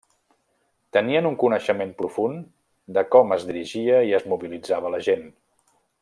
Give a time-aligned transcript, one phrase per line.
[0.97, 2.41] Tenien un coneixement profund
[2.97, 5.29] de com es dirigia i es mobilitzava la gent.